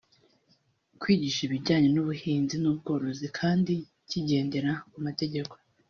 kwigisha 1.01 1.41
ibijyanye 1.47 1.89
n’ubuhinzi 1.91 2.55
n’ubworozi 2.59 3.27
kandi 3.39 3.73
kigendera 4.09 4.71
ku 4.91 4.97
mategeko 5.05 5.53